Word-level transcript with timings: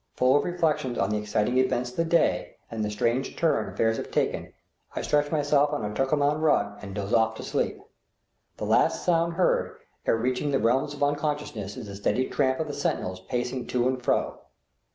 Full 0.15 0.35
of 0.35 0.45
reflections 0.45 0.97
on 0.97 1.11
the 1.11 1.19
exciting 1.19 1.59
events 1.59 1.91
of 1.91 1.95
the 1.95 2.05
day 2.05 2.55
and 2.71 2.83
the 2.83 2.89
strange 2.89 3.35
turn 3.35 3.71
affairs 3.71 3.97
have 3.97 4.09
taken, 4.09 4.51
I 4.95 5.03
stretch 5.03 5.31
myself 5.31 5.71
on 5.73 5.85
a 5.85 5.93
Turkoman 5.93 6.41
rug 6.41 6.79
and 6.81 6.95
doze 6.95 7.13
off 7.13 7.35
to 7.35 7.43
sleep. 7.43 7.77
The 8.57 8.65
last 8.65 9.05
sound 9.05 9.33
heard 9.33 9.77
ere 10.07 10.17
reaching 10.17 10.49
the 10.49 10.57
realms 10.59 10.95
of 10.95 11.03
unconsciousness 11.03 11.77
is 11.77 11.85
the 11.85 11.93
steady 11.95 12.27
tramp 12.27 12.59
of 12.59 12.65
the 12.65 12.73
sentinels 12.73 13.19
pacing 13.19 13.67
to 13.67 13.87
and 13.87 14.01
fro. 14.01 14.39